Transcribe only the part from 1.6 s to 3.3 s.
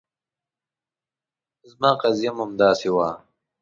زما قضیه هم همداسې وه.